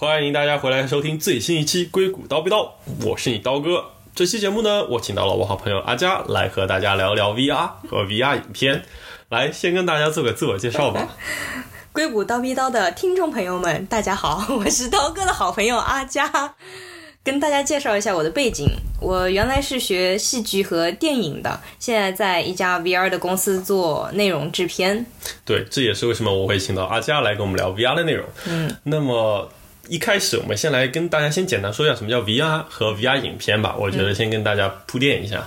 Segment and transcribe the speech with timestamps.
[0.00, 2.62] 哟，欢迎大家回来收听最新一期《硅谷刀逼刀》，
[3.06, 3.84] 我是你刀哥。
[4.14, 8.82] 这期节目呢，我请到了我好朋友阿佳来和大家聊聊 VR 和 VR 影片。
[9.28, 11.16] 来，先跟大家做个自我介绍吧。
[11.92, 16.54] 硅谷刀逼刀的听众朋友们，大家好， 我是刀哥的好朋友阿佳。
[17.22, 18.66] 跟大家介绍一下我的背景，
[18.98, 25.04] 我原来是学戏剧和电影的，现在在一家 VR 的公司做内容制片。
[25.44, 28.26] 对，这也是为什么我会请到阿佳来跟我们聊 VR 的内容。
[28.48, 29.46] 嗯，那么
[29.90, 33.74] 一开始我们先来跟大家先简单说一下什么叫 VR 和 VR 影片吧。
[33.76, 35.46] 我觉得先跟大家铺垫一下。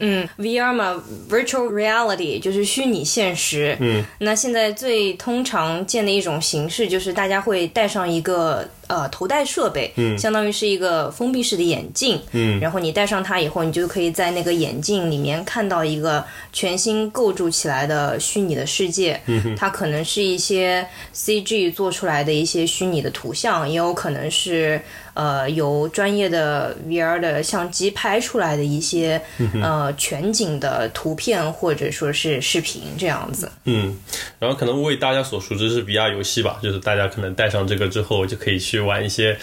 [0.00, 3.76] 嗯，VR 嘛，Virtual Reality 就是虚拟现实。
[3.80, 8.68] 嗯，那现在最通常见的一种形式就是大家会戴上一个。
[8.88, 24.80] 呃，头戴设备，嗯，相当于是一个封闭式的眼镜，嗯，然后你戴上它以后，你就可以在那个眼镜里面看到一个全新构筑起来的虚拟的世界，嗯它可能是一些 CG 做出来的一些虚拟的图像，也有可能是
[25.12, 29.20] 呃由专业的 VR 的相机拍出来的一些
[29.60, 33.94] 呃全景的图片或者说是视频这样子，嗯，
[34.38, 38.77] 然后可能为大家所熟知是 VR 游戏吧，就是大家可能戴上这个之后就可以去。
[38.78, 39.36] 去玩一些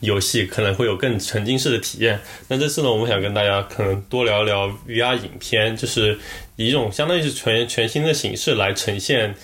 [0.00, 2.20] 游戏，可能会有更沉浸式的体验。
[2.48, 6.18] 那这次呢，我们想跟大家可能多聊聊 VR 影片，就是
[6.56, 9.34] 以一种相当于是全全新的形式来呈现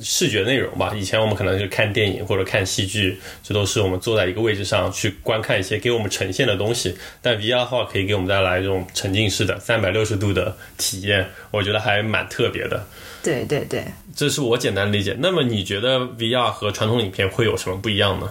[0.00, 0.92] 视觉内容吧。
[0.96, 6.96] 以前我们可能就看电影或者看戏剧，这都是我们坐在一个位置上去观看一些给我们呈现的东西。
[7.20, 12.86] 但 VR 的话，可以给我们带来这种沉浸式的三百六十度的体验，我觉得还蛮特别的。
[13.22, 13.84] 对对对，
[14.16, 15.14] 这是我简单理解。
[15.20, 18.28] 那么你觉得 VR 和传统影片会有什么不一样呢？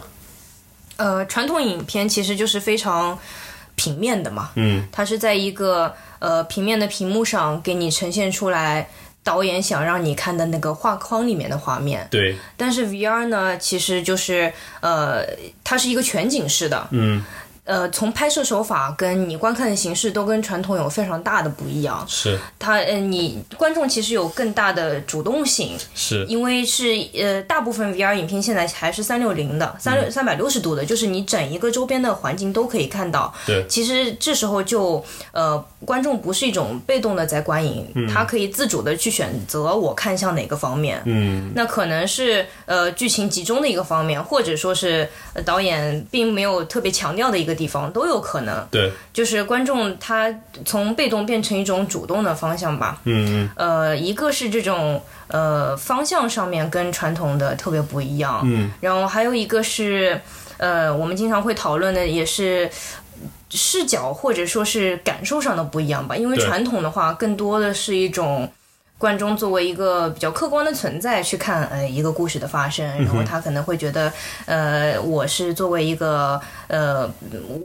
[1.02, 3.18] 呃，传统影片其实就是非常
[3.76, 8.88] 平面的嘛，嗯，它是在一个呃平面的屏幕上给你呈现出来
[9.24, 12.08] 导演想让你看的那个画框里面的画面。
[12.12, 12.36] 对。
[12.56, 15.26] 但是 VR 呢，其实就是呃，
[15.64, 17.24] 它是一个全景式的，嗯。
[17.64, 22.04] 呃，从拍摄手法跟你观看的形式都跟传统有非常大的不一样。
[22.08, 33.32] 是它，呃，你观众其实有更大的主动性，是因为是呃，大部分 VR 影片现在还是三六零的，三六三百六十度的，就是你整一个周边的环境都可以看到。
[33.46, 41.00] 对，其实这时候就呃，观众不是一种被动的在观影，他可以自主的去选择我看向哪个方面。
[41.06, 45.08] 嗯，那可能是呃剧情集中的一个方面，或者说是
[45.46, 47.51] 导演并没有特别强调的一个。
[47.54, 50.34] 地方都有可能，对，就是观众他
[50.66, 53.00] 从被动变成一种主动的方向吧。
[53.04, 60.20] 嗯呃，一个是这种呃方向上面跟传统的特别不一样，嗯，然后还有一个是
[60.58, 62.70] 呃我们经常会讨论的也是
[63.50, 68.52] 视角或者说是感受上的不一样吧，因为传统的话更多的是一种。
[69.02, 74.14] 观众作为一个比较客观的存在去看呃一个故事的发生，然后他可能会觉得
[74.46, 77.12] 呃我是作为一个呃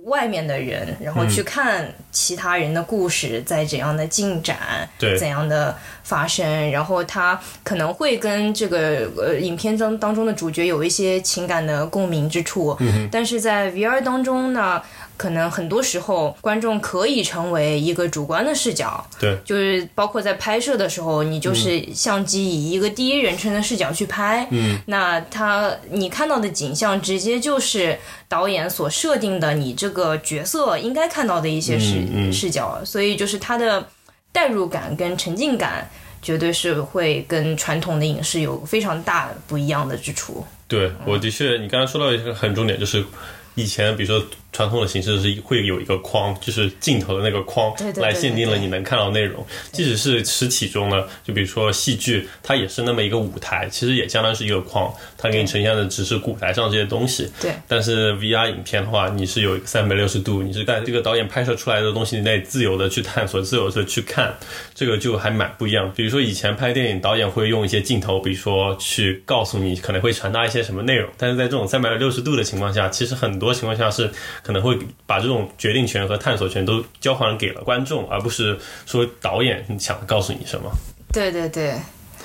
[0.05, 5.19] 外面的人，然后去看其他人的故事在怎样的进展，对。
[5.19, 12.75] 怎样的发生，然后他可能会跟这个呃影片当当中的主角有一些情感的共鸣之处，
[13.11, 14.81] 但是在 VR 当中呢。
[15.17, 33.89] 可能很多时候，观众可以成为一个主观的视角，对，就是包括在拍摄的时候，你就是相机以一个第一人称的视角去拍，嗯，那他你看到的景象直接就是导演所设定的你这个角色应该看到的一些视视角，所以就是他的
[34.33, 35.89] 代入感跟沉浸感
[36.21, 40.45] 绝对是会跟传统的影视有非常大不一样的之处。
[40.69, 43.03] 对，我的确，你刚才说到一个很重点，就是
[43.55, 44.27] 以前比如说。
[44.53, 49.45] 传统的形式是会有一个框，就是镜头的那个框来限定了你能看到内容。
[49.71, 57.31] 即使是实体中呢，就比如说戏剧，它也是那么一个舞台，其实也相当于是一个框，它给你呈现的只是舞台上这些东西。
[57.39, 57.53] 对。
[57.69, 64.35] 但是 VR 影片的话，你是有一个三百六十度，你是在这个导演拍摄出来的东西内自由的去探索，自由的去看，
[64.75, 65.93] 这个就还蛮不一样。
[65.95, 74.11] 比如说以前拍电影，导演会用一些镜头，比如说去告诉你可能会传达一些什么内容，但是在这种三百六十度的情况下，其实很多情况下是。
[74.47, 78.57] 可能会把这种决定权和探索权都交还给了观众，而不是
[78.87, 80.71] 说导演想告诉你什么。
[81.13, 81.75] 对对对，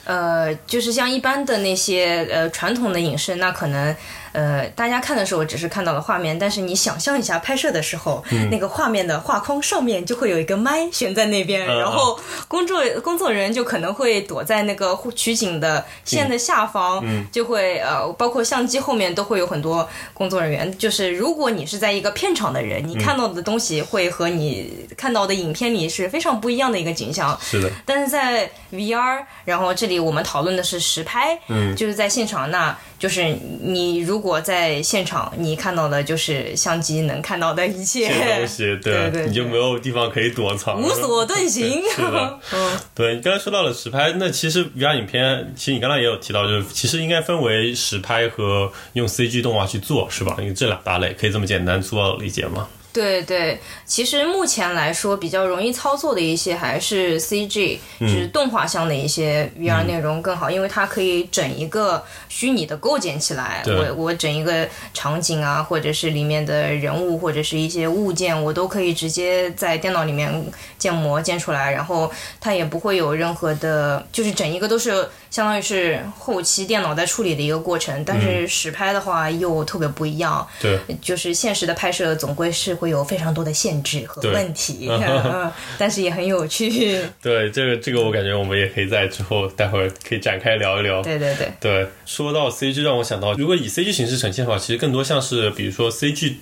[0.06, 3.96] 呃，就是像一般的那些呃传统的影视，那可能。
[4.34, 20.78] 呃，大家看的时候只是看到了画面，但是你想象一下拍摄的时候，那个画面的画框上面就会有一个麦悬在那边，然后工作工作人员就可能会躲在那个取景的线的下方，就会呃，包括相机后面都会有很多工作人员。
[20.78, 27.38] 就是如果你是在一个片场的人，你看到的东西会和你看到的影片里是非常不一样的一个景象。
[27.42, 27.70] 是的。
[27.86, 41.82] 但是在 VR，然后这里我们讨论的是实拍，嗯，就是在现场，那就是你如果在现场你看到的就是相机能看到的一切东西， 对对你就没有地方可以躲藏，无所 遁形。
[41.96, 50.36] 是的， 嗯，对你刚才说到了实拍，那其实 VR 影片，其实你刚才也有提到，就是其实应该分为实拍和用 CG 动画去做，是吧？
[50.38, 52.68] 因为这两大类可以这么简单粗暴的理解吗？
[52.94, 63.64] 对对，其实目前来说比较容易操作的一些还是 CG，就是动画向的一些 VR 内容更好，因为它可以整一个虚拟的构建起来。
[63.66, 78.04] 我我整一个场景啊，或者是里面的人物或者是一些物件，我都可以直接在电脑里面建模建出来，然后它也不会有任何的，就是整一个都是相当于是后期电脑在处理的一个过程。
[78.06, 86.70] 但是实拍的话又特别不一样，对，就是现实的拍摄总归是会有非常多的限制和问题，嗯 但是也很有趣。
[87.22, 91.02] 对，这个这个我感觉我们也可以在之后待会儿可以展开聊一聊。
[91.02, 96.34] 对对对，对，说到 CG，让我想到，如果以 CG 形式呈现的话，其实更多像是比如说 CG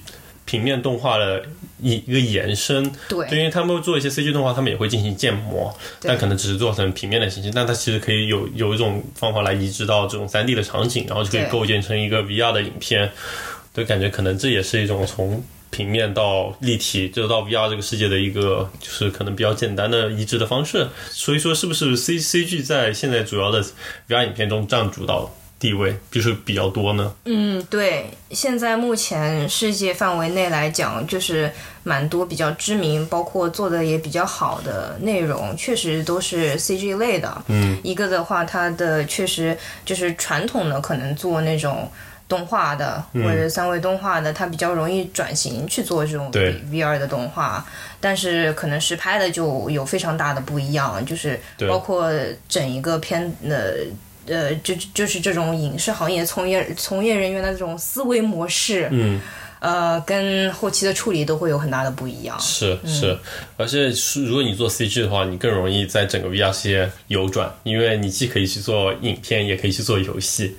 [0.50, 1.44] 平面动画的
[1.80, 2.92] 一一个延伸。
[3.08, 13.12] 对因为他们会做一些 CG 动画，他们也会进行建模，但可能只是做成平面的形式，但它其实可以有有一种方法来移植到这种 3D 的场景，然后就可以构建成一个 VR 的影片。
[13.72, 20.88] 对，感觉可能这也是一种从平面到立体，就到 VR 这个世界的一个，就是可能比较简单的移植的方式。
[21.12, 23.64] 所以说，是不是 C CG 在现在主要的
[24.08, 27.14] VR 影片中占主导地位，就是比较多呢？
[27.26, 31.52] 嗯，对，现在目前世界范围内来讲，就是
[31.84, 37.44] 蛮多比较知名，包括做的也比较好的内容，确实都是 CG 类的。
[37.48, 41.92] 嗯，一个的话，它的确实就是传统的可能做那种。
[42.30, 47.66] 动画的或者三维动画的，它比较容易转型去做这种 VR 的动画，
[48.00, 52.08] 但是可能实拍的就有非常大的不一样，就是包括
[52.48, 53.74] 整一个片呃
[54.30, 59.20] 呃，就就是这种影视行业从业从业人员的这种思维模式，嗯，
[59.60, 62.40] 呃，跟后期的处理都会有很大的不一样。
[62.40, 63.18] 是嗯是，
[63.58, 70.56] 而且是如果你做 CG 的话，你更容易在整个 VR 世界游转，因为你既可以去做影片，也可以去做游戏。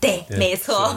[0.00, 0.94] 对，没错。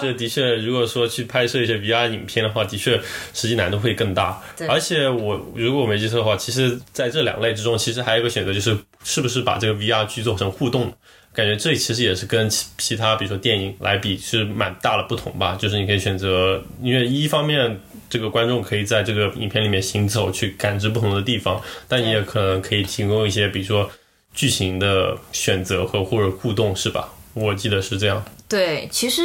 [0.00, 2.98] 对，这的确，如果说去拍摄一些 VR 影片的话，的确
[3.34, 4.42] 实际难度会更大。
[4.56, 8.74] 对而且我如果我没记错的话，其实在这两类之中，其实还有一个选择，就是
[9.06, 10.92] 是不是把这个 VR 去做成互动。
[11.32, 15.54] 感觉这其实也是跟其其他，比如说电影来比，是蛮大的不同吧。
[15.54, 23.88] 就是你可以选择，因为一方面这个观众可以在这个影片里面行走，去感知不同的地方，但你也可能可以提供一些，比如说
[24.34, 27.12] 剧情的选择和或者互动，是吧？
[27.34, 28.24] 我记得是这样。
[28.48, 29.22] 对，其实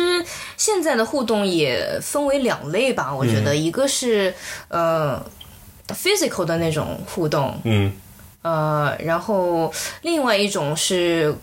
[0.58, 4.34] 现在的互动也分为两类吧，我觉得、一个是
[4.68, 5.24] 呃
[5.88, 7.94] physical 的那种互动，嗯
[8.42, 9.72] 呃，然后
[10.02, 11.36] 另外一种是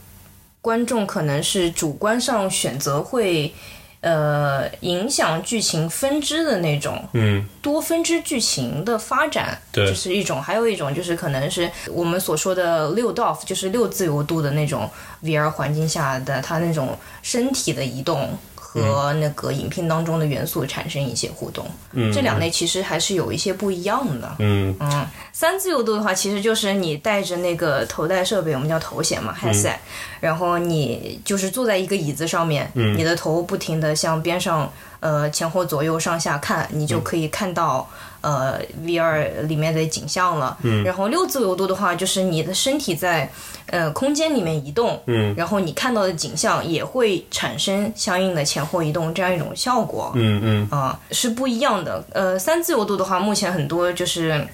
[0.61, 3.55] 观众可能是主观上选择会
[4.01, 14.91] 呃影响剧情分支的那种嗯，多分支剧情的发展，对这是一种；还有一种就是可能是我们所说的六 DOF，就是六自由度的那种
[15.23, 18.29] VR 环境下的它那种身体的移动。
[18.71, 22.13] 和那个影片当中的元素产生一些互动，嗯。
[22.13, 24.37] 这两类其实还是有一些不一样的。
[24.41, 24.77] 嗯。
[24.79, 29.77] 嗯，三自由度的话，其实就是你带着那个头戴设备，我们叫头显嘛，headset，、
[30.21, 34.71] 然后你就是坐在一个椅子上面，你的头不停的向边上
[35.01, 37.89] 呃前后左右上下看，你就可以看到、
[38.21, 40.57] 呃 VR 里面的景象了。
[40.85, 43.31] 然后六自由度的话，就是你的身体在
[43.67, 50.13] 呃空间里面移动，嗯然后你看到的景象也会产生相应的前后移动这样一种效果。
[50.15, 52.05] 嗯嗯啊、是不一样的。
[52.13, 54.47] 呃，三自由度的话，目前很多就是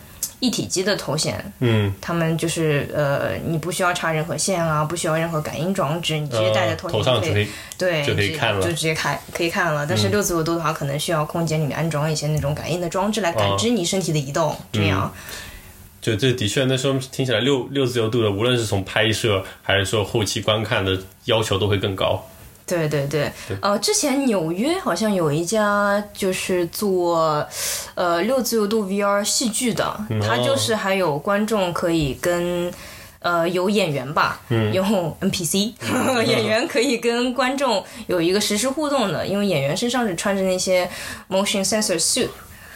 [0.45, 7.49] 一体机的头显，嗯，他们就是呃，你不需要插任何线啊，不需要任何感应装置，你直接戴着呃头显就可以头上就可以，
[7.79, 9.87] 对就可以直看了嗯就直接开可以看了。
[9.87, 15.11] 但是六自由度的话，可能需要空间里面安装一些那种感应的装置来感知你身体的移动，这样。
[16.03, 22.23] 就这的确那时候听起来六六自由度的，无论是从拍摄还是说后期观看的要求都会更高。
[22.67, 23.31] 对对对，
[23.61, 27.47] 呃，之前纽约好像有一家就是做
[27.95, 32.73] 呃六自由度 VR 戏剧的，它就是还有观众可以跟。
[33.21, 34.39] 呃，有演员吧，
[34.75, 35.73] 用 NPC，、
[36.29, 40.87] 演员可以跟观众有一个实时互动的，因为演员身上是穿着那些
[41.31, 42.29] motion sensor suit，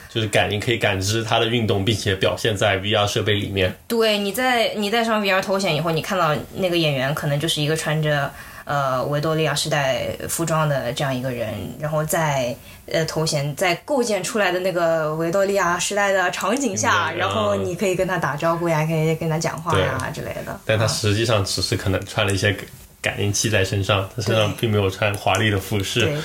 [0.09, 3.77] 就是感应可以感知它的运动，并且表现在 VR 设备里面。
[3.87, 8.33] 对，你在你戴上 VR 头显以后，你看到那个演员可能就是一个穿着
[8.69, 12.55] 呃维多利亚时代服装的这样一个人，然后在
[12.87, 20.61] 呃头衔在构建出来的那个维多利亚时代的场景下，嗯然后你可以跟他打招呼呀，可以跟他讲话呀之类的。
[20.67, 22.67] 但它啊实际上只是可能穿了一些感
[23.01, 26.01] 感应器在身上，他身上并没有穿华丽的服饰。
[26.01, 26.19] 对。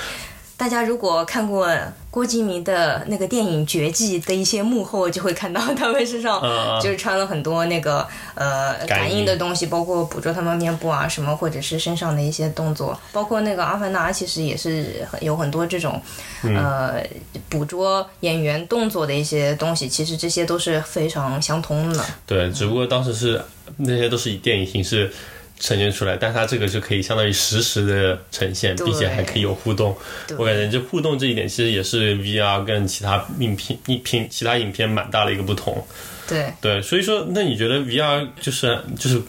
[0.58, 1.68] 大家如果看过
[2.14, 6.40] 郭敬明的那个电影《绝技》的一些幕后，就会看到他们身上
[6.80, 16.00] 就是穿了很多那个呃感应的东西，包括捕捉他们面部啊什么，或者是身上的一些动作，包括那个《阿凡达》其实也是有很多这种
[16.44, 17.04] 呃
[17.50, 22.06] 捕捉演员动作的一些东西，其实这些都是非常相通的。
[22.28, 23.44] 对，只不过当时是
[23.78, 25.12] 那些都是以电影形式
[25.64, 29.96] 呈现出来，但它这个就可以相当于实时的呈现，并且还可以有互动。
[30.38, 35.82] 我感觉这互动这一点其实也是 VR 跟其他影片、影片、其他影片蛮大的一个不同。
[36.28, 39.22] 对，对，所以说，那你觉得 VR 就是就是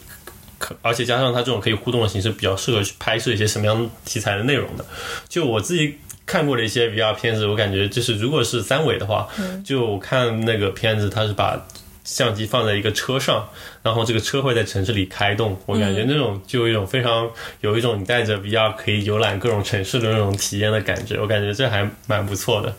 [0.59, 4.85] 可，而且加上它这种可以互动的形式，比较适合去拍摄一些什么样题材的内容的？
[5.29, 5.95] 就我自己
[6.26, 9.29] 看过的一些 VR 片子，我感觉就是如果是三维的话，
[9.64, 11.64] 就我看那个片子，它是把
[12.04, 13.49] 相机放在一个车上，
[13.82, 17.28] 然后这个车会在城市里开动，我感觉那种就有一种非常
[17.61, 22.75] 有一种你带着 VR 可以游览各种城市的那种体验的感觉，我感觉这还蛮不错的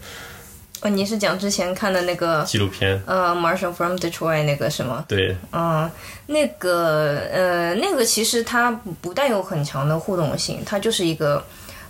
[0.82, 3.02] 哦，你是讲之前看的那个纪录片。
[3.08, 5.04] 呃《，Marshall from Detroit》那个是吗？
[5.08, 5.90] 对，嗯，
[6.28, 11.44] 那个呃，那个其实它不带有很强的互动性，它就是一个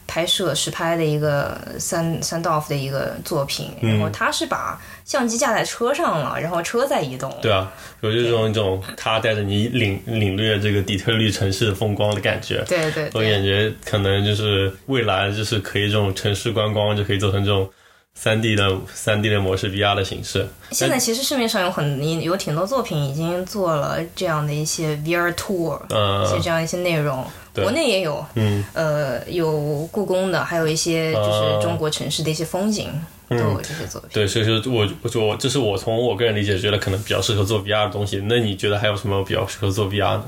[0.07, 7.35] 拍摄实拍的一个三三 d off 的一个作品，然后他是把相机架在车上了，然后车在移动。
[7.41, 7.71] 对啊，
[8.01, 12.63] 有这种一种他带着你领领略这个底特律城市的风光的感觉。
[12.67, 17.69] 对对我感觉可能就是未来就是可以这种城市观光就可以做成这种
[18.13, 20.47] 三 D 的三 D 的模式 VR 的形式。
[20.71, 32.89] 现在其实市面上有很有挺多作品已经做了这样的一些 VR tour，一些呃，这样一些内容，对国内也有，嗯，呃，有故宫的，还有一些就是中国城市的一些风景，
[33.29, 34.09] 都有这些作品。
[34.13, 38.21] 对，所以说我我我这是我从我个人理解觉得可能比较适合做 VR 的东西。
[38.27, 40.23] 那你觉得还有什么比较适合做 VR 的？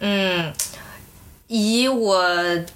[0.00, 0.52] 嗯，
[1.48, 2.24] 以我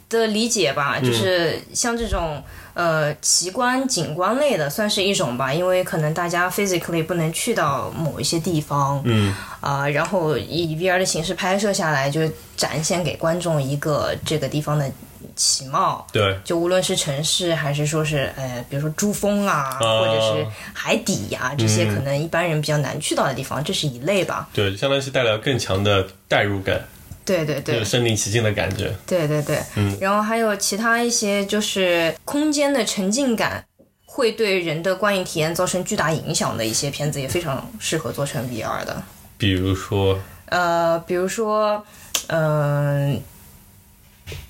[0.08, 2.42] 的理解吧，就是像这种
[2.74, 12.20] 呃奇观景观类的，算是一种吧，因为可能大家 physically 不能去到某一些地方，嗯，啊、然后以 VR 的形式拍摄下来，就
[12.56, 14.90] 展现给观众一个这个地方的
[15.34, 16.06] 其貌。
[16.12, 24.48] 对，就无论是城市，还是说是呃，比如说珠峰啊，或者是海底呀、这些可能一般人比较难去到的地方，这是一类吧。
[24.52, 26.80] 对，相当于是带来更强的代入感，
[27.24, 28.92] 对对对有，身临其境的感觉。
[29.06, 33.64] 对对对，嗯然后还有其他一些就是空间的沉浸感，
[34.06, 39.02] 会对人的观影体验造成巨大影响的一些片子，也非常适合做成 VR 的。
[39.38, 41.84] 比如说，呃，比如说，
[42.28, 43.20] 嗯、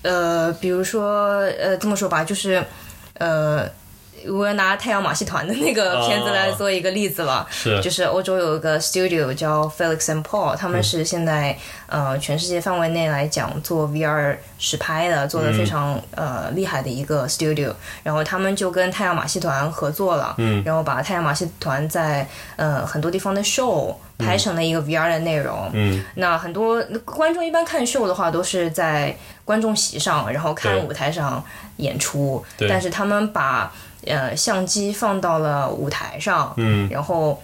[0.01, 2.63] 呃，比如说，呃，这么说吧，就是，
[3.13, 3.69] 呃，
[4.29, 7.47] 我拿太阳马戏团的那个片子来做一个例子了。
[7.49, 17.73] 是就是欧洲有一个 studio 叫 Felix and Paul，他们是现在、呃全世界范围内来讲做 VR 实拍的，做的非常、呃厉害的一个 studio。
[18.03, 25.69] 然后他们就跟太阳马戏团合作了，嗯然后把太阳马戏团在呃很多地方的 show 拍成了一个 VR 的内容。
[25.73, 31.43] 嗯，那很多观众一般看秀的话，都是在观众席上，然后看舞台上
[31.77, 32.43] 演出。
[32.57, 33.73] 对但是他们把
[34.05, 37.41] 呃相机放到了舞台上，嗯，然后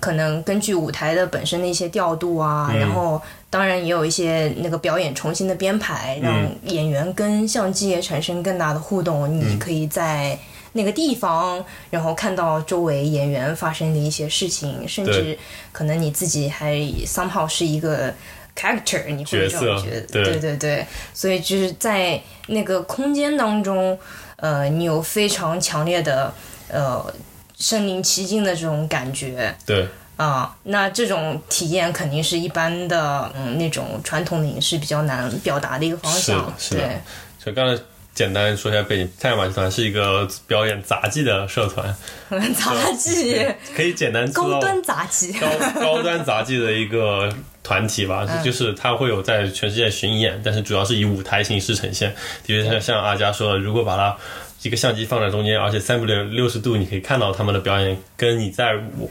[0.00, 2.78] 可能根据舞台的本身的一些调度啊，嗯。
[2.78, 6.56] 然后当然也有一些那个表演重新的编排，让嗯。
[6.64, 9.28] 演员跟相机也产生更大的互动。
[9.28, 10.38] 你可以在
[10.72, 15.36] 那个地方，然后看到周围演员发生的一些事情，甚至
[15.72, 18.14] 可能你自己还 somehow 是一个
[18.56, 23.98] character，你会有这种觉得，对对对对，所以就是在那个空间当中，
[24.36, 26.32] 呃，你有非常强烈的
[26.68, 27.04] 呃
[27.58, 29.54] 身临其境的这种感觉。
[29.66, 36.20] 对，啊、那这种体验肯定是一般的，嗯，那种传统的影视比较难表达的一个方向。
[36.20, 37.00] 是的是的对，
[37.46, 37.82] 就刚才
[38.14, 41.94] 简单说一下背景，太阳马戏团是一个表演杂技的社团，
[42.52, 45.32] 杂技，可以简单高端杂技。
[45.32, 45.46] 高
[45.80, 47.32] 高端杂技的一个
[47.70, 52.12] 团体吧，嗯就是他会有在全世界巡演，但是主要是以舞台形式呈现。
[52.44, 54.16] 的确像像阿佳说的，如果把它
[54.62, 59.08] 一个相机放在中间，而且三百六十度，你可以看到他们的表演，跟你在舞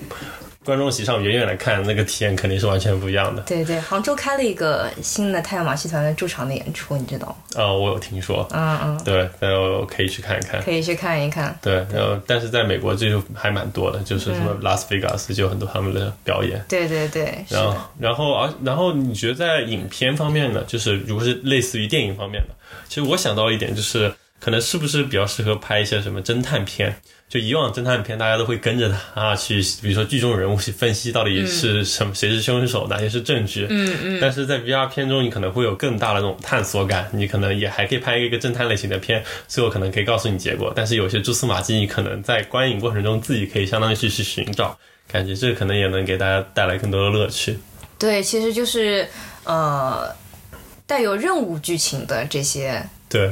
[0.69, 3.41] 观众席上远远的看，那个体验肯定是完全不一样的。
[3.41, 7.35] 对对，杭州开了一个新的太阳马戏团的驻场的演出，你知道吗？
[7.61, 10.61] 啊、我有听说，嗯嗯，对，然后可以去看一看。
[10.61, 11.57] 可以去看一看。
[11.61, 16.63] 对，然后但是在美国这就还蛮多的，就是什么拉斯维加斯就有很多他们的表演。
[16.69, 22.55] 对对对，然后。，然后，而然后你觉得在影片方面呢，就是如果是类似于电影方面的，
[22.87, 26.95] 其实我想到一点就是，可能是不是比较适合拍一些什么侦探片？
[27.27, 33.67] 就以往侦探片，大家都会跟着他啊去，比如说剧中人物去分析到底是什么，谁是凶手，哪些是证据。
[33.69, 34.19] 嗯嗯。
[34.19, 40.73] 但是在 VR 片中，你可能会有更大的那种探索感，你可能也还可以拍一个侦探类型的片，最后可能可以告诉你结果。
[40.75, 44.75] 但是有些蛛丝马迹，你可能在观影过程中自己可以相当于去去寻找，
[45.07, 47.59] 感觉这可能也能给大家带来更多的乐趣。
[47.99, 49.07] 对，其实就是
[49.43, 50.11] 呃，
[50.87, 52.83] 带有任务剧情的这些。
[53.07, 53.29] 对。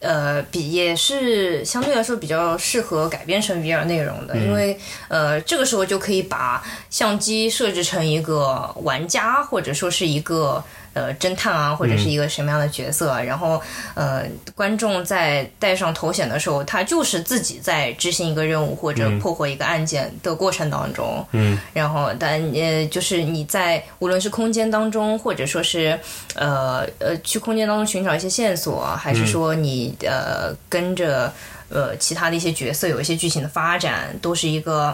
[0.00, 4.78] 呃，比也是相对来说比较适合改编成 VR 内容的，因为
[5.08, 10.62] 呃，这个时候就可以把相机设置成一个玩家，或者说是一个。
[10.98, 13.62] 呃，侦探啊，或者是一个什么样的角色，然后
[13.94, 14.24] 呃，
[14.56, 25.96] 观众在戴上头显的时候，他就是自己在执行一个任务或者破获一个案件的过程当中，嗯，然后但呃，就是你在无论是空间当中，或者说是
[26.34, 31.32] 呃呃去空间当中寻找一些线索，还是说你呃跟着
[31.68, 34.92] 呃其他的一些角色有一些剧情的发展，都是一个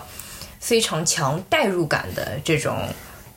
[0.61, 2.77] 非常强代入感的这种。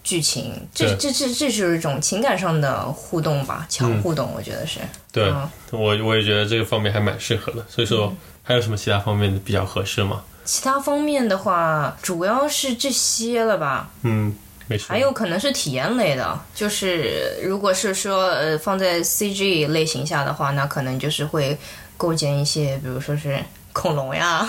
[0.07, 4.79] 剧情，这这这这就是一种情感上的互动吧，强互动，我觉得是。
[5.11, 5.29] 对，
[5.71, 7.65] 我我也觉得这个方面还蛮适合的。
[7.67, 10.23] 所以说，还有什么其他方面的比较合适吗？
[10.45, 13.89] 其他方面的话，主要是这些了吧。
[14.03, 14.33] 嗯，
[14.67, 14.85] 没错。
[14.87, 21.57] 还有可能是体验类的，就是如果是说呃放在 CG 类型下的话，那可能就是会
[21.97, 23.37] 构建一些，比如说是
[23.73, 24.47] 恐龙呀，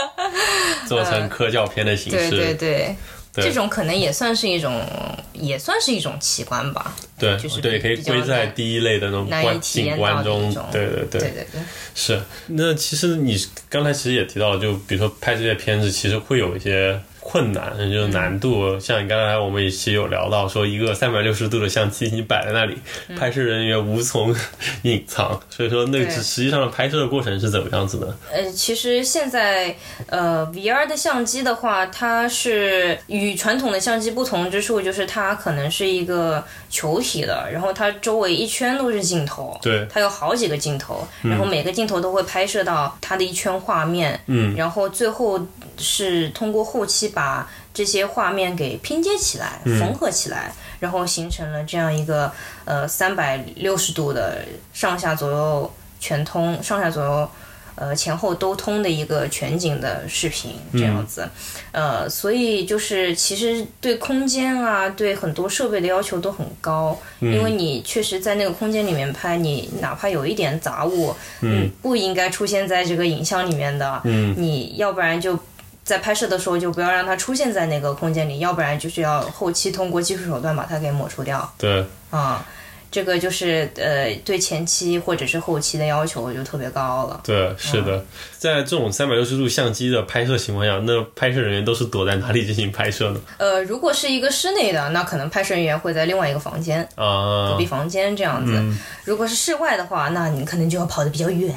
[0.88, 2.30] 做成科教片的形式。
[2.30, 2.96] 对对对。
[3.32, 4.84] 这种可能也算是一种，
[5.32, 6.94] 也算是一种奇观吧。
[7.18, 10.52] 对，就是对，可以归在第一类的那种观景观中。
[10.72, 11.60] 对对对对对，
[11.94, 12.20] 是。
[12.46, 13.36] 那其实你
[13.68, 17.00] 刚才其实也提到了，就比如说拍这些片子，其实会有一些。
[17.20, 22.78] 困难就是难度，像你刚才我们一期有聊到，说一个三百六十度的相机你摆在那里，
[23.16, 24.34] 拍摄人员无从
[24.82, 28.16] 隐藏，所以说那实际上的拍摄的过程是怎么样子的？
[28.32, 45.38] 呃，其实现在呃，VR 的相机的话，它是与传统的相机不同之处，就是它可能是一个球体的，然后它周围一圈都是镜头，对，它有好几个镜头，然后每个镜头都会拍摄到它的一圈画面，嗯，然后最后
[45.76, 52.32] 是通过后期把把这些画面给拼接起来、缝合起来，然后形成了这样一个
[52.64, 54.38] 呃三百六十度的
[54.72, 57.30] 上下左右全通、上下左右
[57.74, 61.28] 呃前后都通的一个全景的视频这样子。
[61.72, 75.38] 呃，所以就是其实对空间啊、对很多设备的要求都很高，因为你确实在那个空间里面拍，你哪怕有一点杂物，嗯，不应该出现在这个影像里面的，嗯，你要不然就。
[75.84, 81.52] 在拍摄的时候就不要让它出现在那个空间里，要不然就是要后期通过技术手段把它给抹除掉。
[81.58, 82.44] 对，啊。
[82.90, 87.20] 这个就是呃，对前期或者是后期的要求就特别高了。
[87.24, 88.04] 对，是的，
[88.36, 93.20] 在这种三百六十度相机的拍摄情况下，那拍摄人员都是躲在哪里进行拍摄呢？
[93.38, 98.60] 呃，如果是一个室内的，那可能拍摄人员会在另外一个房间啊，隔壁房间这样子。
[99.04, 101.56] 如果是室外的话，那你可能就要跑得比较远，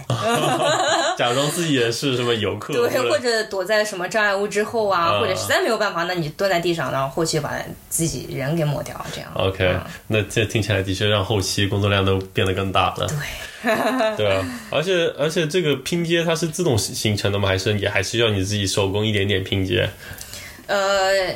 [1.17, 7.56] 假装自己也是什么游客，对，或者躲在什么障碍物之后啊，或者实在没有办法，那你蹲在地上，然后后期把
[7.89, 9.32] 自己人给抹掉，这样。
[9.34, 11.22] OK，那这听起来的确让。
[11.23, 13.07] 后期工作量都变得更大了，
[13.63, 17.47] 对， 对啊，而且而且这个拼接它是自动形成的吗？
[17.47, 19.89] 还是也还是要你自己手工一点点拼接？
[20.67, 21.33] 呃，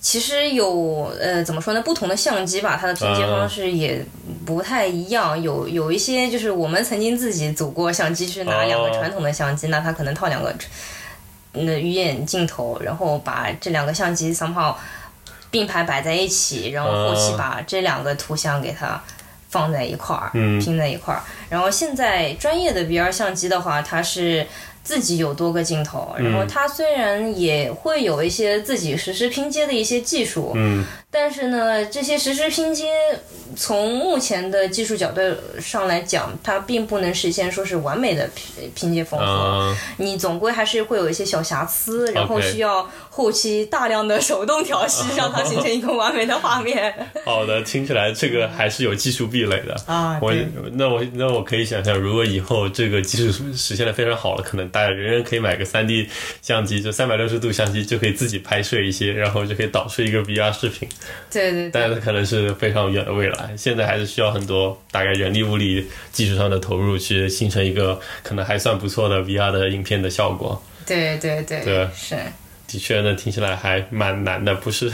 [0.00, 1.82] 其实有呃怎么说呢？
[1.82, 4.04] 不同的相机吧，它的拼接方式也
[4.44, 5.40] 不太一样。
[5.40, 10.54] 有有一些就是我们曾经自己组过相机，是拿两个传统的相机，那它可能套两个
[11.52, 14.74] 那鱼眼镜头，然后把这两个相机 somehow
[15.50, 19.02] 并排摆在一起，然后后期把这两个图像给它。
[19.48, 20.30] 放在一块儿，
[20.60, 21.22] 拼在一块儿。
[21.48, 24.46] 然后现在专业的 VR 相机的话，它是
[24.82, 30.84] 自己有多个镜头，然后它虽然也会有一些自己实时拼接的一些技术，嗯。
[31.18, 32.84] 但是呢，这些实时拼接
[33.56, 35.20] 从目前的技术角度
[35.58, 39.74] 上来讲，它并不能实现说是完美的拼拼接缝合。
[39.96, 46.94] 你总归还是会有一些小瑕疵，然后需要后期大量的手动调试，让它形成一个完美的画面。
[47.24, 50.18] 好的，听起来这个还是有技术壁垒的啊。
[50.20, 50.34] 我
[50.72, 56.06] 那我那我可以想象，如果以后这个技术实现的非常好了，可能大家人人可以买个三 D
[56.42, 60.86] 相机，就三百六十度相机就可以自己拍摄一些，然后就可以导出一个 VR 视频。
[61.30, 70.60] 对对，但是可能是非常远的未来，现在还是需要很多大概人力物力、技术上的投入，去形成一个可能还算不错的 VR 的影片的效果。
[70.86, 72.16] 对对对，对是，
[72.66, 74.90] 的确呢，听起来还蛮难的，不是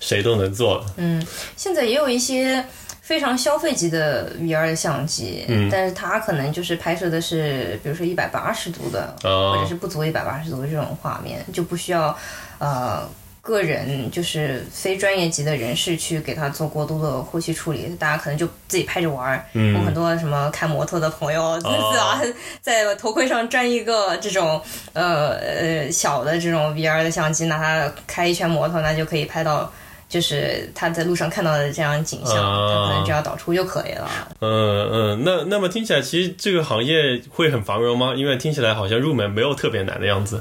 [0.00, 0.86] 谁都能做的。
[0.96, 1.24] 嗯，
[1.56, 2.64] 现在也有一些
[3.00, 12.16] 非常消费级的 VR 的相机，嗯但是它可能就是拍摄的是，比如说一百八十度的，哦或者是不足一百八十度的这种画面，就不需要
[12.58, 13.08] 呃
[13.46, 19.44] 个人就是非专业级的人士去给他做过多的后期处理，大家可能就自己拍着玩儿。
[19.52, 22.20] 嗯我很多什么开摩托的朋友，对吧？
[22.60, 24.60] 在头盔上粘一个这种
[24.92, 29.72] 呃呃小的这种 VR 的相机，拿它开一圈摩托，那就可以拍到。
[30.08, 34.08] 就是他在路上看到的这样景象，啊他可能只要导出就可以了。
[34.40, 38.14] 嗯嗯，那那么听起来，其实这个行业会很繁荣吗？
[38.16, 40.40] 因为听起来好像入门没有特别难的样子。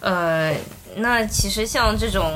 [0.00, 0.54] 呃，
[0.96, 2.30] 那其实像这种。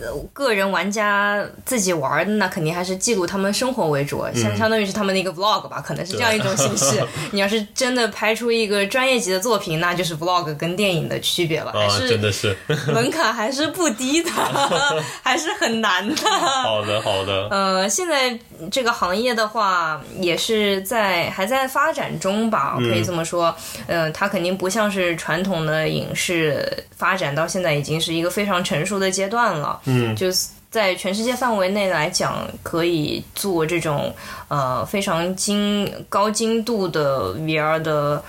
[0.00, 7.04] 呃个人玩家自己玩的，那肯定还是记录他们生活为主，相相当于是他们的一个 vlog 吧，可能是这样一种形式。
[7.32, 12.56] 你要是真的拍出一个专业级的作品，那就是 vlog 跟电影的区别了，还啊，是真的是。
[12.92, 14.30] 门槛还是不低的，
[15.22, 16.14] 还是很难的。
[16.16, 17.48] 好的，好的。
[17.50, 18.38] 呃，现在
[18.70, 23.54] 这个行业的话，也是在还在发展中吧，可以这么说。
[23.86, 29.80] 呃，它肯定不像是传统的影视发展到现在已经是一个非常成熟的阶段了。
[29.90, 34.14] 嗯，就是在全世界范围内来讲，可以做这种
[34.48, 38.22] 呃非常精高精度的 VR 的。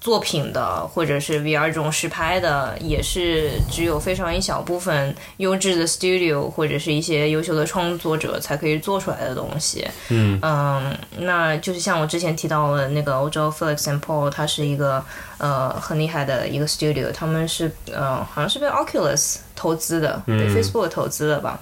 [0.00, 9.86] 作品的，或者是 VR 这种实拍的，也是只有非常一小部分优质的 studio 或者是一些优秀的创作者才可以做出来的东西。
[10.08, 15.04] 嗯嗯，那就是像我之前提到的那个欧洲 Felix and Paul，它是一个
[15.36, 21.58] 呃很厉害的一个 studio，他们是呃好像是被 Oculus 投资的，对 Facebook 投资的吧。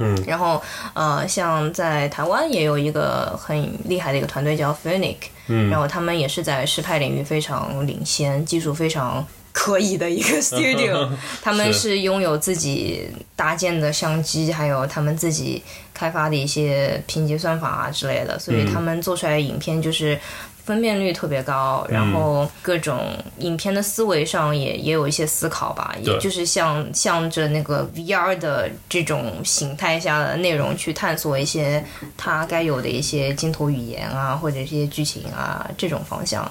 [0.00, 0.62] 嗯，然后
[0.94, 5.16] 呃，像在台湾也有一个很厉害的一个团队叫 Phoenix，
[5.48, 11.08] 嗯，然后他们也是在实拍领域非常领先，技术非常可以的一个 studio，
[11.42, 15.60] 他们是拥有自己搭建的相机，还有他们自己
[15.92, 20.16] 开发的一些拼接算法啊之类的，所以他们做出来的影片就是。
[20.68, 31.82] 分辨率特别高，然后各种影片的思维上也也有一些思考吧，也就是像向着那个 VR 的这种形态下的内容去探索一些
[32.18, 36.42] 它该有的一些镜头语言啊，或者一些剧情啊这种方向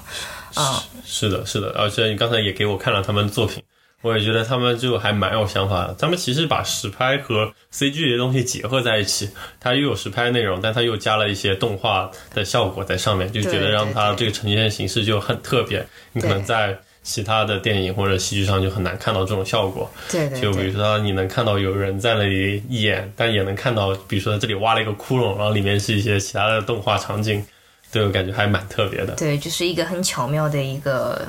[0.56, 0.84] 啊。
[1.06, 3.62] 是的，是的，而且你刚才也给我看了他们的作品。
[4.04, 5.96] 我也觉得他们就还蛮有想法的。
[5.98, 9.30] 他们其实把实拍和 CG 的东西结合在一起，
[9.60, 15.86] 它又有实拍内容，但它又加了一些动画的效果在上面，就觉得让它这个呈现形式就很特别。
[16.14, 19.90] 你可能在其他的电影或者戏剧上就很难看到这种效果。
[20.12, 20.40] 对对。
[20.42, 27.44] 就比如说，你能看到有人在那里演，但也能看到，比如说这里挖了一个窟窿，然后里面是一些其他的动画场景，
[27.92, 29.16] 对我感觉还蛮特别的。
[29.16, 31.28] 对，就是一个很巧妙的一个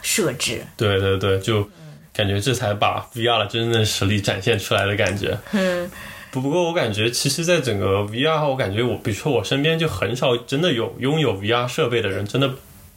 [0.00, 0.62] 设置。
[0.78, 1.68] 对对对，就。
[2.16, 5.38] 感觉这才把 VR 的真正的实力展现出来的感觉。
[5.52, 5.90] 嗯，
[6.30, 12.50] 不不过我感觉，其实，在整个 VR，我感觉我，比如说我身边就很少真的有拥有 VR 设备的人，真的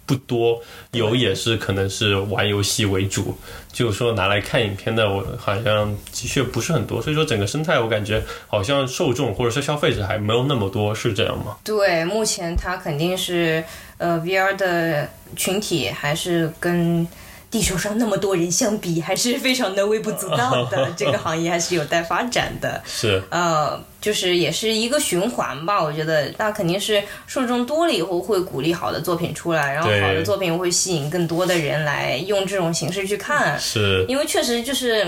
[0.05, 0.61] 不多。
[0.93, 3.37] 有也是可能是玩游戏为主，
[3.73, 7.01] 就是说拿来看影片的，我好像的确不是很多。
[7.01, 11.57] 所以说，整个生态我感觉好像受众或者是消费者还没有那么多，是这样吗？
[11.63, 13.61] 对，目前它肯定是
[13.97, 17.05] 呃 VR 的群体还是跟。
[17.51, 20.91] 地球上那么多人相比，还是非常的微不足道的。
[20.95, 22.81] 这个行业还是有待发展的。
[22.85, 25.81] 是，呃，就是也是一个循环吧。
[25.81, 33.59] 我觉得那肯定是受众多了以后，会鼓励好的作品出来，然后好的作品会吸引更多的人来用这种形式去看。
[33.59, 35.07] 是，因为确实就是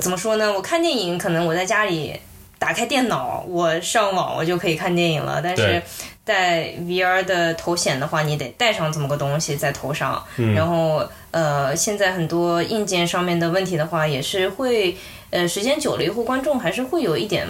[0.00, 0.52] 怎么说呢？
[0.52, 2.18] 我看电影，可能我在家里
[2.58, 5.40] 打开电脑，我上网，我就可以看电影了。
[5.40, 5.80] 但是
[6.24, 11.06] 带 VR 的头显的话，你得戴上这么个东西在头上，嗯、然后。
[11.34, 14.96] 呃，现在很多硬件上面的问题的话，也是会，
[15.30, 17.44] 呃，时间久了以后，观众还是会有一点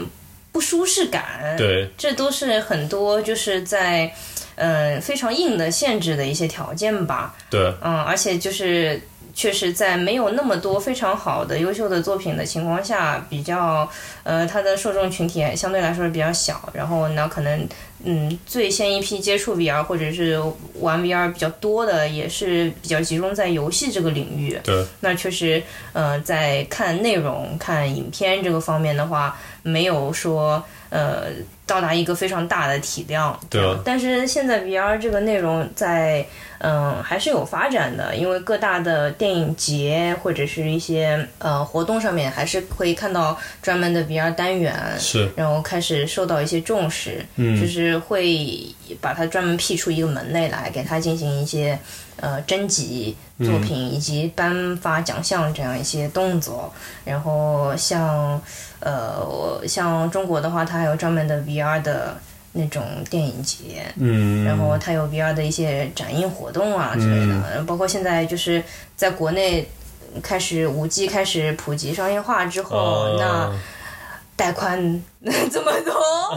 [0.52, 1.54] 不舒适感。
[1.58, 4.10] 对，这都是很多就是在，
[4.54, 7.34] 嗯，非常硬的限制的一些条件吧。
[7.50, 8.98] 对，嗯，而且就是
[9.34, 13.88] 确实在没有那么多非常好的优秀的作品的情况下，比较，
[14.22, 17.68] 呃，它的受众群体相对来说是比较小，然后呢，可能。
[18.06, 20.38] 嗯，最先一批接触 VR 或者是
[20.80, 24.60] 玩 VR 比较多的，也是比较集中在游戏这个领域。
[24.62, 25.62] 对，那确实，
[25.94, 31.24] 呃，在看内容、看影片这个方面的话，没有说呃
[31.66, 33.36] 到达一个非常大的体量。
[33.50, 33.60] 对。
[33.84, 36.24] 但是现在 VR 这个内容在
[36.58, 44.74] 嗯还是有发展的，因为各大的电影节或者是一些呃活动上面，还是可以看到专门的 VR 单元。
[44.98, 45.28] 是。
[45.34, 47.24] 然后开始受到一些重视。
[47.36, 47.60] 嗯。
[47.60, 48.64] 就是会
[49.00, 51.78] 把它专门辟出一个门类来，给它进行一些
[52.16, 56.72] 呃征集作品以及颁发奖项这样一些动作。
[57.04, 58.40] 然后像
[58.80, 62.16] 呃像中国的话，它还有专门的 VR 的
[62.52, 68.62] 那种电影节，嗯，然后它有 VR 的一些展映活动啊之类的，包括现在就是
[68.94, 69.68] 在国内
[70.22, 73.52] 开始五 G 开始普及商业化之后，哦那
[74.36, 75.02] 带宽
[75.52, 75.94] 这么多，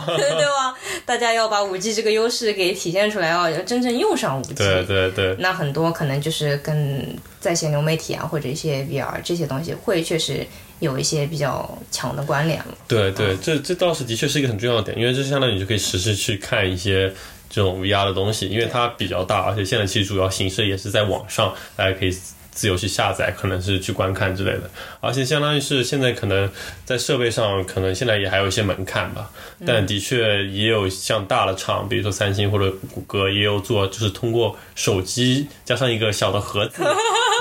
[0.17, 0.75] 对吧？
[1.05, 4.53] 大家要把五 G 这个优势给体现出来哦，要真正用上五 G。
[4.53, 10.45] 对对对，那很多可能就是跟在线流媒体啊，或者一些 VR 这些东西，会确实
[10.79, 12.65] 有一些比较强的关联了。
[12.87, 17.11] 对对，这这倒是的确是一个很重要的点，因为这相当于你就可以实时去看一些
[17.49, 22.15] 这种 VR 的东西，因为它比较大，而且现在其实主要形式也是在网上，大家可以
[22.57, 24.63] 自由去下载，可能是去观看之类的。
[24.99, 26.49] 而且相当于是现在可能
[26.83, 29.29] 在设备上，可能现在也还有一些门槛吧，
[29.63, 36.81] 但的确也有像大的厂，比如说三星或者谷歌，也有做，就是通过手机加上一个小的盒子，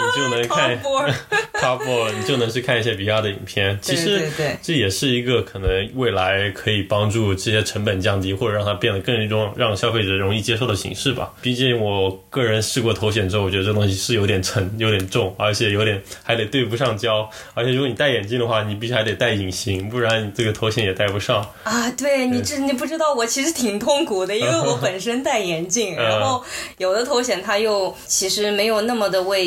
[0.05, 0.79] 你就能看
[1.57, 3.79] Cardboard， 你就能去看一些 VR 的影片。
[3.81, 4.31] 其实
[4.63, 11.33] 这也是一个可能未来可以帮助这些成本降低，或者让它变得更一种让消费者容易接受的形式吧。
[11.41, 17.29] 毕竟我个人试过头显之后，我觉得这东西是有点沉、 有点重，而且有点还得对不上焦。
[17.55, 21.47] 而且如果你戴眼镜的话，你必须还得戴隐形，不然你这个头显也戴不上。
[21.65, 26.45] 啊，对你这你不知道，我其实挺痛苦的，因为我本身戴眼镜，嗯然后
[26.79, 29.45] 有的头显它又其实没有那么的为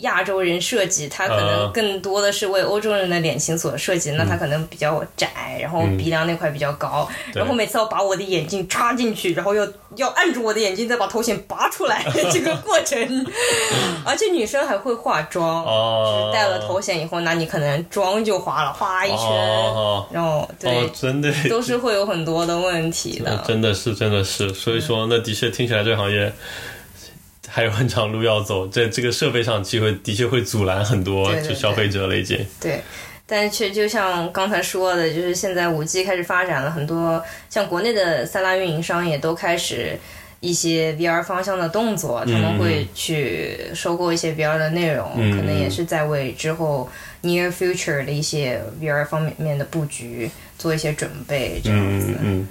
[0.00, 9.66] 亚洲人设计，它可能嗯更多的是为欧洲人的脸型所设计，那它可能比较窄，然后鼻梁那块比较高，然后每次要把我的眼镜插进去，然后又
[9.96, 13.26] 要按住我的眼睛，再把头显拔出来， 这个过程，
[14.06, 15.64] 而且女生还会化妆。
[15.64, 21.32] 哦，戴了头显以后，那你可能妆就花了，花一圈，哦然后对，哦，真的。
[21.48, 23.42] 都是会有很多的问题的。
[23.46, 26.32] 真的是，真的是，所以说，那的确听起来这个行业
[27.52, 32.38] 还有很长路要走，在这个设备上，机会的确会阻拦很多就消费者了已经。
[32.58, 32.80] 对，
[33.26, 39.98] 但是却就像刚才说的，就是现在五 G 开始发展了，很多像国内的三大运营商也都开始。
[40.44, 46.90] 一些 VR 方向的动作，他们会去收购一些 VR 的内容，嗯可能也是在为之后
[47.22, 52.08] near future 的一些 VR 方面的布局做一些准备，这样子。
[52.08, 52.48] 嗯嗯。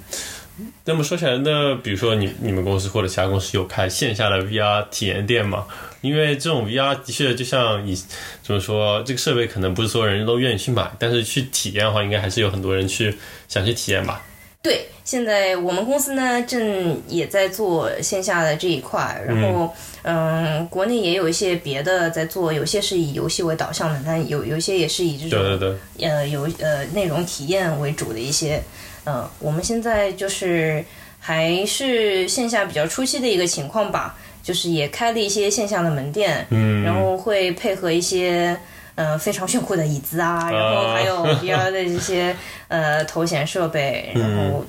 [0.84, 5.66] 那么说起来呢，比如说你你们公司或者其他公司有开线下的 VR 体验店吗？
[6.00, 7.94] 因为这种 VR 的确就像你
[8.42, 13.16] 怎么说，这个设备可能不是所有人都愿意去买，但是去体验的话，应该还是有很多人去
[13.48, 14.22] 想去体验吧。
[14.60, 28.62] 对，现在我们公司呢正也在做线下的这一块，然后嗯国内也有一些别的在做，有些是以游戏为导向的，但有有一些也是以这种对对对，呃有呃内容体验为主的一些，
[29.04, 30.84] 呃，我们现在就是
[31.18, 38.56] 还是线下比较初期的一个情况吧，就是也开了一些线下的门店，嗯，然后会配合一些。
[38.94, 42.36] 呃，非常炫酷的椅子啊，然后还有 VR 的一些
[42.68, 44.62] 呃头显设备，然后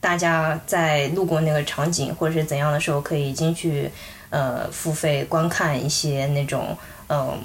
[0.00, 3.88] 大家在路过那个场景或者是怎样的时候，可以进去
[4.30, 7.38] 呃付费观看一些那种嗯、呃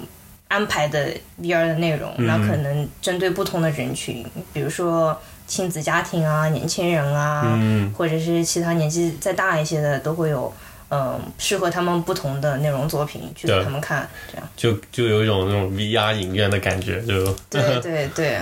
[0.48, 1.08] 安排的
[1.40, 5.16] VR 的内容，那可能针对不同的人群，比如说
[5.52, 7.92] 亲子家庭啊、年轻人啊，嗯。
[7.92, 10.50] 或者是其他年纪再大一些的，都会有
[10.88, 14.48] 嗯、适合他们不同的内容作品去给他们看，这样。
[14.56, 17.24] 就就有一种那种 VR 影院的感觉，就。
[17.50, 18.38] 对对对，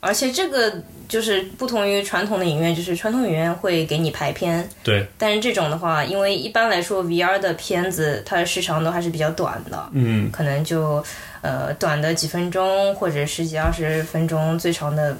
[0.00, 0.72] 而且这个
[1.08, 10.30] 就是不同于传统的影院，就是传统影院会给你排片，对，但是这种的话，因为一般来说 VR 的片子它的时长都还是比较短的，嗯。
[10.30, 11.04] 可能就
[11.42, 15.16] 呃短的几分钟或者十几二十分钟，最长的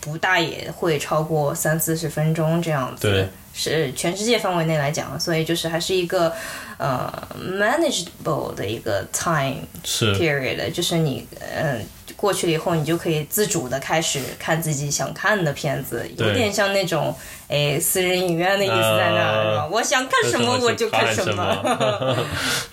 [0.00, 3.08] 不大也会超过三四十分钟这样子。
[3.08, 6.32] 对，是全世界范围内来讲，所以就是还是一个
[6.76, 11.80] 呃 manageable 的一个 time period，就是你嗯、
[12.16, 17.14] 过去了以后，你就可以自主的开始看自己想看的片子，有点像那种
[17.48, 19.62] 诶私人影院的意思在那儿，是吧？
[19.62, 22.16] 啊我想看什么我就看什什么。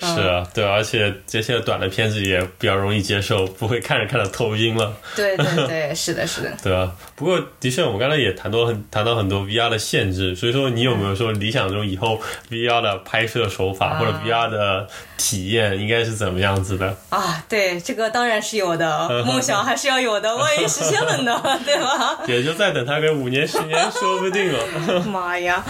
[0.00, 6.50] 是啊，对，而且这些短的片子也比较容易接受，不会看着看着头晕了，对对对，是的，是的。
[6.62, 6.90] 对啊。
[7.14, 16.96] 不过的确，我们刚才也谈到很谈到很多 VR 的限制，所以说你有没有说理想中以后 VR 的拍摄手法、啊或者 VR 的体验应该是怎么样子的？
[17.10, 22.18] 啊，对，这个当然是有的，梦想还是要有的，万一实现了呢， 对吧？
[22.26, 24.58] 也就再等他个五年十年，说不定了。
[25.06, 25.64] 妈呀，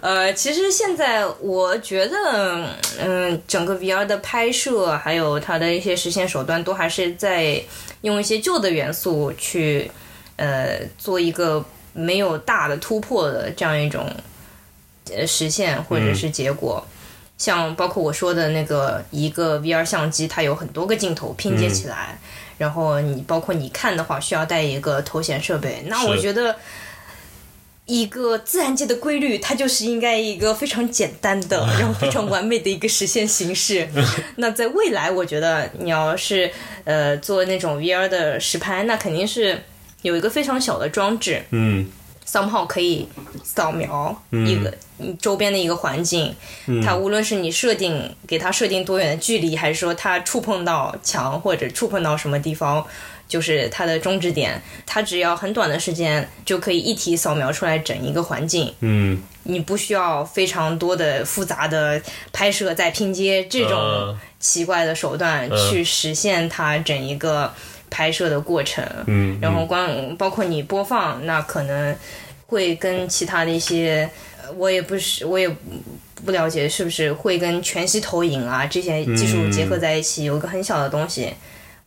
[0.00, 2.66] 呃，其实现在我觉得，
[2.98, 7.62] 嗯，整个 VR 的拍摄还有它的一些实现手段，都还是在
[8.02, 9.90] 用一些旧的元素去，
[10.36, 14.06] 呃，做一个没有大的突破的这样一种
[15.14, 16.84] 呃实现或者是结果。
[17.38, 22.18] 像包括我说的那个一个 VR 相机，它有很多个镜头拼接起来，
[22.58, 25.82] 然后你包括你看的话，需要带一个头显设备。
[25.86, 26.54] 那我觉得
[27.90, 33.88] 一个自然界的规律，它就是应该一个非常简单的， 然后非常完美的一个实现形式。
[34.36, 36.48] 那在未来，我觉得你要是
[36.84, 39.60] 呃做那种 VR 的实拍，那肯定是
[40.02, 41.88] 有一个非常小的装置嗯
[42.24, 43.08] ，somehow 可以
[43.42, 46.32] 扫描一个你周边的一个环境。
[46.84, 52.86] 它无论是你设定给它设定多远的距离，还是说它触碰到墙或者触碰到什么地方。
[53.30, 59.22] 就是它的终止点，它只要很短的时间就可以一体扫描出来整一个环境，嗯。
[59.42, 67.50] 你不需要非常多的复杂的拍摄再拼接这种嗯奇怪的手段去实现它整一个
[67.88, 68.84] 拍摄的过程。
[69.06, 71.96] 嗯，然后光包括你播放，那可能
[72.46, 74.08] 会跟其他的一些，
[74.44, 75.48] 呃我也不是我也
[76.22, 81.32] 不了解是不是会跟全息投影啊这些技术结合在一起，有一个很小的东西，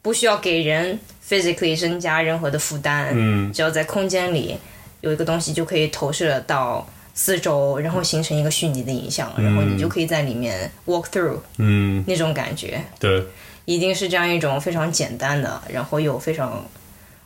[0.02, 3.52] 不需要给人 physically 增加任何的负担，嗯。
[3.54, 4.58] 只要在空间里
[5.02, 12.04] 有一个东西就可以投射到四周，然后形成一个虚拟的影像，然后你就可以在里面 walk through 嗯。
[12.08, 13.24] 那种感觉，对，
[13.66, 16.66] 一定是这样一种非常简单的，然后又非常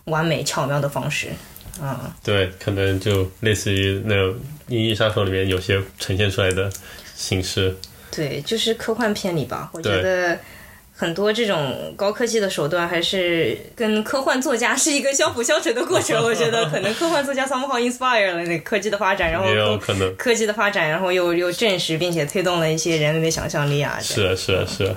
[0.05, 1.29] 完美巧妙的方式。
[1.79, 4.33] 啊，对，可能就类似于那种
[4.67, 6.67] 《银翼杀手》里面有些呈现出来的
[7.15, 7.75] 形式。
[8.09, 10.39] 对，就是科幻片里吧，我觉得
[10.99, 16.19] 很多这种高科技的手段还是跟科幻作家是一个相辅相成的过程。
[16.25, 23.99] 我觉得可能科幻作家 somehow inspire 了那科技的发展，然后科可能科技的发展，然后又又证实并且推动了一些人类的想象力啊。
[24.01, 24.95] 是啊是啊是啊，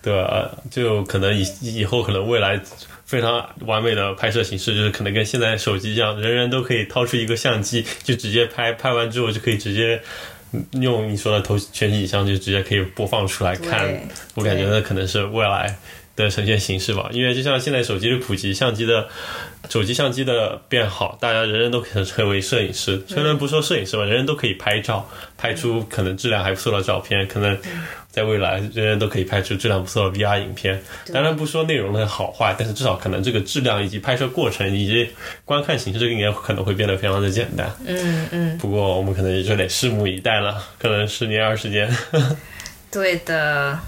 [0.00, 0.50] 对吧？
[0.70, 2.58] 就可能以以后可能未来
[3.04, 10.00] 非常完美的拍摄形式，就是可能跟现在手机一样，人人都可以掏出一个相机，就直接拍，拍完之后就可以直接。
[10.52, 13.88] 嗯用你说的投全景影像就直接可以播放出来看，
[14.34, 15.76] 我感觉那可能是未来
[16.16, 17.08] 的呈现形式吧。
[17.12, 19.08] 因为就像现在手机的普及，相机的
[19.68, 23.02] 手机相机的变好，大家人人都可能成为摄影师。
[23.08, 27.26] 虽然不说摄影师吧，人人都可以拍照，拍出可能质量还不错的照片。
[27.26, 27.56] 可能
[28.10, 30.82] 在未来，人人都可以拍出质量不错的 VR 影片。
[31.14, 35.08] 当然不说内容的好坏，但是至少可能这个质量以及拍摄过程以及
[35.46, 37.70] 观看形式，这个应该可能会变得非常的简单。
[37.86, 41.90] 嗯嗯，不过我们可能也就得拭目以待了，可能十年二十年。
[42.92, 43.78] 对的。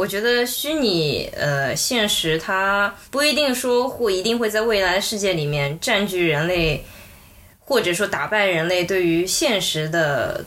[0.00, 6.82] 我觉得虚拟呃现实它不一定说会一定会在未来的世界里面占据人类，
[7.58, 10.42] 或者说打败人类对于现实的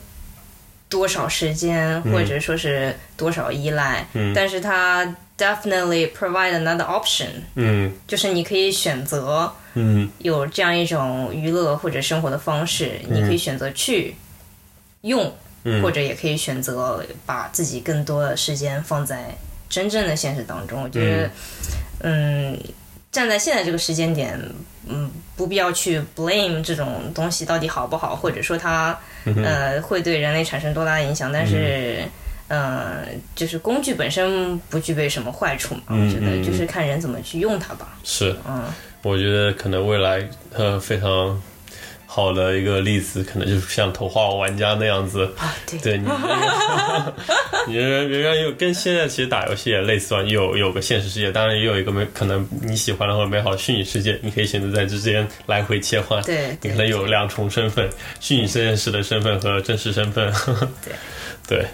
[0.89, 4.07] 多少时间，或者说是多少依赖。
[4.13, 4.33] 嗯。
[4.33, 5.05] 但是它
[5.37, 7.93] definitely provide another option，嗯。
[8.07, 10.09] 就是你可以选择嗯。
[10.17, 14.15] 有这样一种娱乐或者生活的方式，你可以选择去
[15.01, 15.31] 用。
[15.81, 19.35] 或者也可以选择把自己更多的时间放在
[19.69, 20.81] 真正的现实当中。
[20.83, 21.29] 我觉得，
[21.99, 22.59] 嗯，
[23.11, 24.39] 站在现在这个时间点，
[24.87, 31.31] 嗯，不必要去 blame 这种东西到底好不好，或者说它呃会对人类产生多大的影响。
[31.31, 32.03] 但是，
[32.49, 37.97] 嗯，就是工具本身不具备什么坏处嘛，我觉得就是看人怎么去用它吧。
[38.03, 38.65] 是，嗯，
[39.01, 41.41] 我觉得可能未来呃非常
[42.15, 45.23] 好的一个例子，可能就是像头号玩家那样子。
[45.35, 46.07] 啊，对，对你，
[47.67, 56.21] 你人人家有跟现在其实打游戏也类似啊，你有有个现实世界，当然也有一个美可能你喜欢的或者美好的虚拟世界，你可以选择在之间来回切换。
[56.21, 60.31] 对对你可能有两重身份，虚拟现实的身份和真实身份。
[60.85, 60.93] 对
[61.57, 61.65] 对，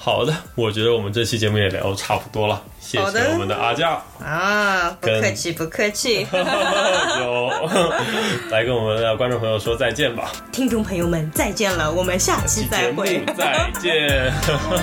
[0.00, 4.00] 好的，我觉得我们这期节目也聊得差不多了，谢谢我们的阿酱。
[4.24, 6.24] 啊，不客气，不客气。
[6.24, 7.50] 就
[8.48, 13.24] 来跟我们的观众朋友说再见吧，听众朋友们，再见了，我们下期再节目会。
[13.36, 14.32] 再见，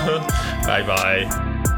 [0.68, 1.75] 拜拜。